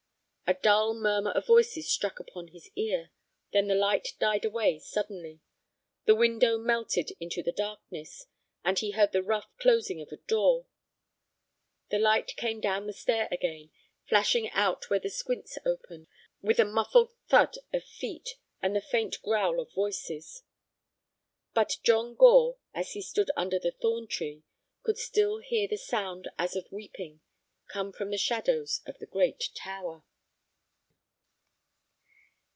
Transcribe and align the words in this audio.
A 0.47 0.55
dull 0.61 0.93
murmur 0.93 1.31
of 1.31 1.47
voices 1.47 1.89
struck 1.89 2.19
upon 2.19 2.49
his 2.49 2.69
ear. 2.75 3.11
Then 3.53 3.69
the 3.69 3.73
light 3.73 4.09
died 4.19 4.43
away 4.43 4.79
suddenly, 4.79 5.39
the 6.03 6.13
window 6.13 6.57
melted 6.57 7.13
into 7.21 7.41
the 7.41 7.53
darkness, 7.53 8.25
and 8.61 8.77
he 8.77 8.91
heard 8.91 9.13
the 9.13 9.23
rough 9.23 9.47
closing 9.61 10.01
of 10.01 10.09
a 10.11 10.17
door. 10.17 10.65
The 11.89 11.99
light 11.99 12.35
came 12.35 12.59
down 12.59 12.85
the 12.85 12.91
stair 12.91 13.29
again, 13.31 13.71
flashing 14.09 14.49
out 14.49 14.89
where 14.89 14.99
the 14.99 15.09
squints 15.09 15.57
opened, 15.65 16.07
with 16.41 16.59
a 16.59 16.65
muffled 16.65 17.13
thud 17.29 17.55
of 17.71 17.85
feet 17.85 18.35
and 18.61 18.75
the 18.75 18.81
faint 18.81 19.21
growl 19.21 19.57
of 19.57 19.71
voices. 19.71 20.43
But 21.53 21.77
John 21.81 22.13
Gore, 22.13 22.57
as 22.73 22.91
he 22.91 23.01
stood 23.01 23.31
under 23.37 23.57
the 23.57 23.71
thorn 23.71 24.05
tree, 24.05 24.43
could 24.83 24.97
still 24.97 25.37
hear 25.37 25.65
the 25.69 25.77
sound 25.77 26.27
as 26.37 26.57
of 26.57 26.69
weeping 26.73 27.21
coming 27.69 27.93
from 27.93 28.11
the 28.11 28.17
shadows 28.17 28.81
of 28.85 28.97
the 28.97 29.05
great 29.07 29.51
tower. 29.55 30.03